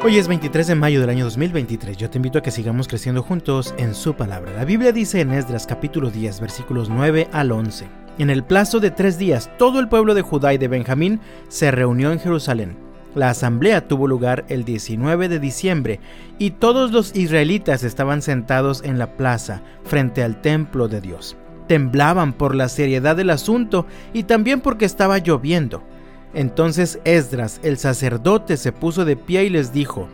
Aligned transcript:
Hoy 0.00 0.16
es 0.16 0.28
23 0.28 0.68
de 0.68 0.74
mayo 0.76 1.00
del 1.00 1.10
año 1.10 1.24
2023. 1.24 1.96
Yo 1.96 2.08
te 2.08 2.18
invito 2.18 2.38
a 2.38 2.42
que 2.42 2.52
sigamos 2.52 2.86
creciendo 2.86 3.24
juntos 3.24 3.74
en 3.78 3.96
su 3.96 4.14
palabra. 4.14 4.52
La 4.52 4.64
Biblia 4.64 4.92
dice 4.92 5.20
en 5.20 5.32
Esdras 5.32 5.66
capítulo 5.66 6.08
10 6.08 6.40
versículos 6.40 6.88
9 6.88 7.26
al 7.32 7.50
11. 7.50 7.88
En 8.18 8.30
el 8.30 8.44
plazo 8.44 8.78
de 8.78 8.92
tres 8.92 9.18
días, 9.18 9.50
todo 9.58 9.80
el 9.80 9.88
pueblo 9.88 10.14
de 10.14 10.22
Judá 10.22 10.54
y 10.54 10.58
de 10.58 10.68
Benjamín 10.68 11.18
se 11.48 11.72
reunió 11.72 12.12
en 12.12 12.20
Jerusalén. 12.20 12.76
La 13.16 13.30
asamblea 13.30 13.88
tuvo 13.88 14.06
lugar 14.06 14.44
el 14.48 14.64
19 14.64 15.28
de 15.28 15.40
diciembre 15.40 15.98
y 16.38 16.52
todos 16.52 16.92
los 16.92 17.16
israelitas 17.16 17.82
estaban 17.82 18.22
sentados 18.22 18.84
en 18.84 19.00
la 19.00 19.16
plaza 19.16 19.62
frente 19.82 20.22
al 20.22 20.40
templo 20.40 20.86
de 20.86 21.00
Dios. 21.00 21.36
Temblaban 21.66 22.34
por 22.34 22.54
la 22.54 22.68
seriedad 22.68 23.16
del 23.16 23.30
asunto 23.30 23.84
y 24.12 24.22
también 24.22 24.60
porque 24.60 24.84
estaba 24.84 25.18
lloviendo. 25.18 25.82
Entonces 26.34 27.00
Esdras, 27.04 27.60
el 27.62 27.78
sacerdote, 27.78 28.56
se 28.56 28.72
puso 28.72 29.04
de 29.04 29.16
pie 29.16 29.44
y 29.44 29.50
les 29.50 29.72
dijo, 29.72 30.08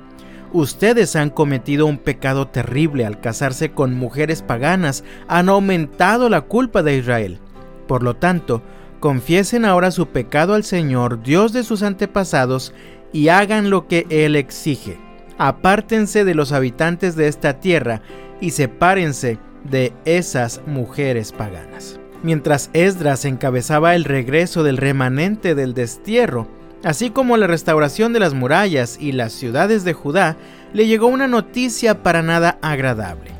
Ustedes 0.52 1.16
han 1.16 1.30
cometido 1.30 1.86
un 1.86 1.98
pecado 1.98 2.46
terrible 2.46 3.04
al 3.04 3.20
casarse 3.20 3.72
con 3.72 3.94
mujeres 3.94 4.40
paganas, 4.40 5.02
han 5.26 5.48
aumentado 5.48 6.28
la 6.28 6.42
culpa 6.42 6.84
de 6.84 6.96
Israel. 6.96 7.40
Por 7.88 8.04
lo 8.04 8.14
tanto, 8.14 8.62
confiesen 9.00 9.64
ahora 9.64 9.90
su 9.90 10.06
pecado 10.06 10.54
al 10.54 10.62
Señor, 10.62 11.22
Dios 11.24 11.52
de 11.52 11.64
sus 11.64 11.82
antepasados, 11.82 12.72
y 13.12 13.28
hagan 13.28 13.68
lo 13.68 13.88
que 13.88 14.06
Él 14.10 14.36
exige. 14.36 14.96
Apártense 15.38 16.24
de 16.24 16.36
los 16.36 16.52
habitantes 16.52 17.16
de 17.16 17.26
esta 17.26 17.58
tierra 17.58 18.02
y 18.40 18.50
sepárense 18.50 19.40
de 19.64 19.92
esas 20.04 20.60
mujeres 20.66 21.32
paganas 21.32 21.98
mientras 22.24 22.70
Esdras 22.72 23.26
encabezaba 23.26 23.94
el 23.94 24.04
regreso 24.04 24.62
del 24.62 24.78
remanente 24.78 25.54
del 25.54 25.74
destierro, 25.74 26.48
así 26.82 27.10
como 27.10 27.36
la 27.36 27.46
restauración 27.46 28.14
de 28.14 28.20
las 28.20 28.32
murallas 28.32 28.96
y 28.98 29.12
las 29.12 29.32
ciudades 29.32 29.84
de 29.84 29.92
Judá, 29.92 30.36
le 30.72 30.86
llegó 30.86 31.06
una 31.06 31.28
noticia 31.28 32.02
para 32.02 32.22
nada 32.22 32.58
agradable. 32.62 33.30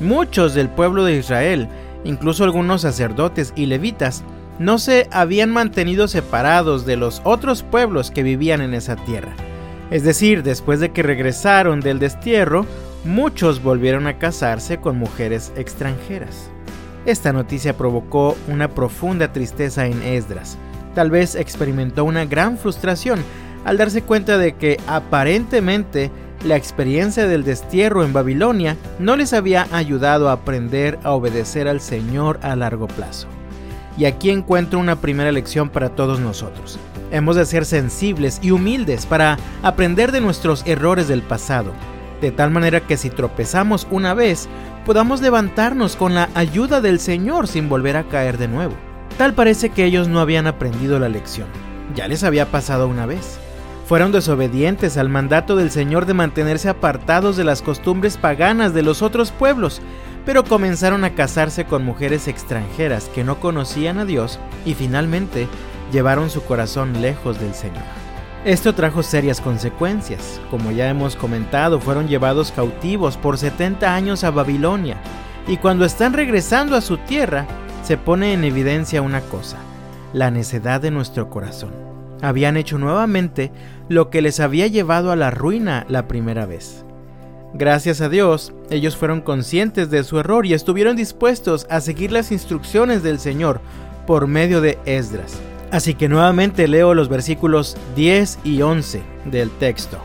Muchos 0.00 0.54
del 0.54 0.70
pueblo 0.70 1.04
de 1.04 1.18
Israel, 1.18 1.68
incluso 2.02 2.42
algunos 2.42 2.80
sacerdotes 2.80 3.52
y 3.56 3.66
levitas, 3.66 4.24
no 4.58 4.78
se 4.78 5.06
habían 5.12 5.50
mantenido 5.50 6.08
separados 6.08 6.86
de 6.86 6.96
los 6.96 7.20
otros 7.24 7.62
pueblos 7.62 8.10
que 8.10 8.22
vivían 8.22 8.62
en 8.62 8.72
esa 8.72 8.96
tierra. 8.96 9.34
Es 9.90 10.02
decir, 10.02 10.42
después 10.42 10.80
de 10.80 10.92
que 10.92 11.02
regresaron 11.02 11.80
del 11.80 11.98
destierro, 11.98 12.64
muchos 13.04 13.62
volvieron 13.62 14.06
a 14.06 14.18
casarse 14.18 14.78
con 14.78 14.98
mujeres 14.98 15.52
extranjeras. 15.56 16.50
Esta 17.06 17.32
noticia 17.32 17.76
provocó 17.76 18.36
una 18.48 18.68
profunda 18.68 19.32
tristeza 19.32 19.86
en 19.86 20.02
Esdras. 20.02 20.58
Tal 20.94 21.10
vez 21.10 21.34
experimentó 21.34 22.04
una 22.04 22.24
gran 22.24 22.58
frustración 22.58 23.22
al 23.64 23.78
darse 23.78 24.02
cuenta 24.02 24.38
de 24.38 24.54
que 24.54 24.78
aparentemente 24.86 26.10
la 26.44 26.56
experiencia 26.56 27.26
del 27.26 27.44
destierro 27.44 28.04
en 28.04 28.12
Babilonia 28.12 28.76
no 28.98 29.16
les 29.16 29.32
había 29.32 29.66
ayudado 29.72 30.28
a 30.28 30.32
aprender 30.32 30.98
a 31.02 31.12
obedecer 31.12 31.68
al 31.68 31.80
Señor 31.80 32.38
a 32.42 32.56
largo 32.56 32.86
plazo. 32.86 33.28
Y 33.98 34.06
aquí 34.06 34.30
encuentro 34.30 34.78
una 34.78 35.00
primera 35.00 35.32
lección 35.32 35.68
para 35.68 35.90
todos 35.90 36.20
nosotros. 36.20 36.78
Hemos 37.10 37.36
de 37.36 37.44
ser 37.44 37.66
sensibles 37.66 38.38
y 38.42 38.52
humildes 38.52 39.04
para 39.04 39.36
aprender 39.62 40.12
de 40.12 40.20
nuestros 40.20 40.64
errores 40.66 41.08
del 41.08 41.22
pasado, 41.22 41.72
de 42.20 42.30
tal 42.30 42.50
manera 42.50 42.80
que 42.80 42.96
si 42.96 43.10
tropezamos 43.10 43.86
una 43.90 44.14
vez, 44.14 44.48
podamos 44.84 45.20
levantarnos 45.20 45.96
con 45.96 46.14
la 46.14 46.28
ayuda 46.34 46.80
del 46.80 47.00
Señor 47.00 47.48
sin 47.48 47.68
volver 47.68 47.96
a 47.96 48.04
caer 48.04 48.38
de 48.38 48.48
nuevo. 48.48 48.74
Tal 49.16 49.34
parece 49.34 49.70
que 49.70 49.84
ellos 49.84 50.08
no 50.08 50.20
habían 50.20 50.46
aprendido 50.46 50.98
la 50.98 51.08
lección. 51.08 51.48
Ya 51.94 52.08
les 52.08 52.24
había 52.24 52.46
pasado 52.46 52.88
una 52.88 53.06
vez. 53.06 53.38
Fueron 53.86 54.12
desobedientes 54.12 54.96
al 54.96 55.08
mandato 55.08 55.56
del 55.56 55.70
Señor 55.70 56.06
de 56.06 56.14
mantenerse 56.14 56.68
apartados 56.68 57.36
de 57.36 57.44
las 57.44 57.60
costumbres 57.60 58.16
paganas 58.16 58.72
de 58.72 58.82
los 58.82 59.02
otros 59.02 59.32
pueblos, 59.32 59.82
pero 60.24 60.44
comenzaron 60.44 61.04
a 61.04 61.14
casarse 61.14 61.64
con 61.64 61.84
mujeres 61.84 62.28
extranjeras 62.28 63.10
que 63.14 63.24
no 63.24 63.40
conocían 63.40 63.98
a 63.98 64.04
Dios 64.04 64.38
y 64.64 64.74
finalmente 64.74 65.48
llevaron 65.92 66.30
su 66.30 66.42
corazón 66.44 67.02
lejos 67.02 67.40
del 67.40 67.54
Señor. 67.54 67.99
Esto 68.44 68.74
trajo 68.74 69.02
serias 69.02 69.38
consecuencias. 69.38 70.40
Como 70.50 70.70
ya 70.70 70.88
hemos 70.88 71.14
comentado, 71.14 71.78
fueron 71.78 72.08
llevados 72.08 72.52
cautivos 72.52 73.18
por 73.18 73.36
70 73.36 73.94
años 73.94 74.24
a 74.24 74.30
Babilonia, 74.30 74.96
y 75.46 75.58
cuando 75.58 75.84
están 75.84 76.14
regresando 76.14 76.74
a 76.74 76.80
su 76.80 76.96
tierra, 76.96 77.46
se 77.82 77.98
pone 77.98 78.32
en 78.32 78.44
evidencia 78.44 79.02
una 79.02 79.20
cosa, 79.20 79.58
la 80.14 80.30
necedad 80.30 80.80
de 80.80 80.90
nuestro 80.90 81.28
corazón. 81.28 81.70
Habían 82.22 82.56
hecho 82.56 82.78
nuevamente 82.78 83.52
lo 83.88 84.08
que 84.08 84.22
les 84.22 84.40
había 84.40 84.66
llevado 84.68 85.12
a 85.12 85.16
la 85.16 85.30
ruina 85.30 85.84
la 85.88 86.08
primera 86.08 86.46
vez. 86.46 86.84
Gracias 87.52 88.00
a 88.00 88.08
Dios, 88.08 88.54
ellos 88.70 88.96
fueron 88.96 89.20
conscientes 89.20 89.90
de 89.90 90.02
su 90.02 90.18
error 90.18 90.46
y 90.46 90.54
estuvieron 90.54 90.96
dispuestos 90.96 91.66
a 91.68 91.80
seguir 91.80 92.12
las 92.12 92.32
instrucciones 92.32 93.02
del 93.02 93.18
Señor 93.18 93.60
por 94.06 94.28
medio 94.28 94.60
de 94.60 94.78
Esdras. 94.86 95.40
Así 95.70 95.94
que 95.94 96.08
nuevamente 96.08 96.66
leo 96.66 96.94
los 96.94 97.08
versículos 97.08 97.76
10 97.94 98.40
y 98.44 98.62
11 98.62 99.02
del 99.26 99.50
texto. 99.50 99.98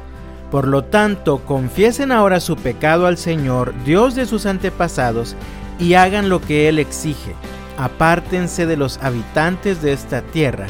Por 0.51 0.67
lo 0.67 0.83
tanto, 0.83 1.39
confiesen 1.39 2.11
ahora 2.11 2.39
su 2.39 2.55
pecado 2.55 3.07
al 3.07 3.17
Señor, 3.17 3.73
Dios 3.83 4.15
de 4.15 4.25
sus 4.25 4.45
antepasados, 4.45 5.35
y 5.79 5.95
hagan 5.95 6.29
lo 6.29 6.39
que 6.39 6.69
Él 6.69 6.79
exige. 6.79 7.33
Apártense 7.77 8.65
de 8.65 8.77
los 8.77 8.99
habitantes 8.99 9.81
de 9.81 9.91
esta 9.91 10.21
tierra 10.21 10.67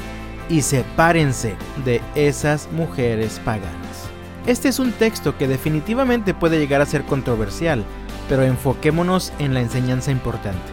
y 0.50 0.62
sepárense 0.62 1.56
de 1.84 2.02
esas 2.16 2.70
mujeres 2.72 3.40
paganas. 3.44 4.10
Este 4.48 4.70
es 4.70 4.80
un 4.80 4.92
texto 4.92 5.38
que 5.38 5.48
definitivamente 5.48 6.34
puede 6.34 6.58
llegar 6.58 6.82
a 6.82 6.86
ser 6.86 7.04
controversial, 7.04 7.84
pero 8.30 8.44
enfoquémonos 8.44 9.34
en 9.40 9.54
la 9.54 9.62
enseñanza 9.62 10.12
importante. 10.12 10.72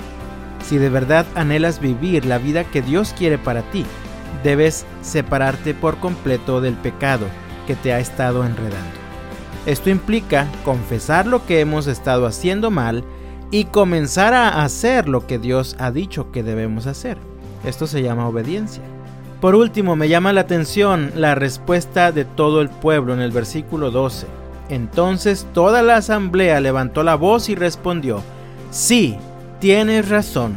Si 0.64 0.78
de 0.78 0.88
verdad 0.88 1.26
anhelas 1.34 1.80
vivir 1.80 2.24
la 2.24 2.38
vida 2.38 2.64
que 2.64 2.82
Dios 2.82 3.14
quiere 3.16 3.36
para 3.36 3.62
ti, 3.62 3.84
debes 4.42 4.86
separarte 5.02 5.74
por 5.74 5.98
completo 5.98 6.60
del 6.60 6.74
pecado 6.74 7.26
que 7.66 7.74
te 7.74 7.92
ha 7.92 8.00
estado 8.00 8.44
enredando. 8.44 9.02
Esto 9.66 9.90
implica 9.90 10.48
confesar 10.64 11.26
lo 11.26 11.46
que 11.46 11.60
hemos 11.60 11.86
estado 11.86 12.26
haciendo 12.26 12.70
mal 12.70 13.04
y 13.50 13.66
comenzar 13.66 14.34
a 14.34 14.64
hacer 14.64 15.08
lo 15.08 15.26
que 15.26 15.38
Dios 15.38 15.76
ha 15.78 15.90
dicho 15.90 16.32
que 16.32 16.42
debemos 16.42 16.86
hacer. 16.86 17.18
Esto 17.64 17.86
se 17.86 18.02
llama 18.02 18.26
obediencia. 18.26 18.82
Por 19.40 19.54
último, 19.54 19.94
me 19.94 20.08
llama 20.08 20.32
la 20.32 20.42
atención 20.42 21.12
la 21.16 21.34
respuesta 21.34 22.12
de 22.12 22.24
todo 22.24 22.60
el 22.60 22.70
pueblo 22.70 23.12
en 23.12 23.20
el 23.20 23.30
versículo 23.30 23.90
12. 23.90 24.26
Entonces 24.68 25.46
toda 25.52 25.82
la 25.82 25.96
asamblea 25.96 26.60
levantó 26.60 27.02
la 27.02 27.14
voz 27.14 27.48
y 27.48 27.54
respondió, 27.54 28.22
sí, 28.70 29.16
tienes 29.60 30.08
razón, 30.08 30.54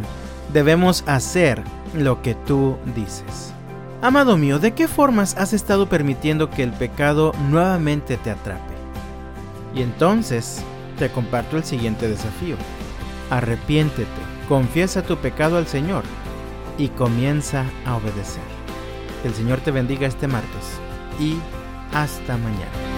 debemos 0.53 1.03
hacer 1.05 1.61
lo 1.93 2.21
que 2.21 2.33
tú 2.33 2.77
dices. 2.95 3.53
Amado 4.01 4.37
mío, 4.37 4.59
¿de 4.59 4.73
qué 4.73 4.87
formas 4.87 5.35
has 5.37 5.53
estado 5.53 5.87
permitiendo 5.87 6.49
que 6.49 6.63
el 6.63 6.71
pecado 6.71 7.31
nuevamente 7.49 8.17
te 8.17 8.29
atrape? 8.29 8.75
Y 9.73 9.81
entonces 9.81 10.63
te 10.99 11.09
comparto 11.09 11.57
el 11.57 11.63
siguiente 11.63 12.07
desafío. 12.07 12.55
Arrepiéntete, 13.29 14.07
confiesa 14.47 15.01
tu 15.01 15.17
pecado 15.17 15.57
al 15.57 15.67
Señor 15.67 16.03
y 16.77 16.89
comienza 16.89 17.65
a 17.85 17.95
obedecer. 17.95 18.43
Que 19.21 19.29
el 19.29 19.33
Señor 19.33 19.59
te 19.61 19.71
bendiga 19.71 20.07
este 20.07 20.27
martes 20.27 20.79
y 21.19 21.37
hasta 21.93 22.37
mañana. 22.37 22.94